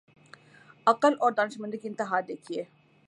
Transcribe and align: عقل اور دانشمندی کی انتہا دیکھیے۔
عقل 0.87 1.13
اور 1.19 1.31
دانشمندی 1.31 1.77
کی 1.77 1.87
انتہا 1.87 2.19
دیکھیے۔ 2.27 2.63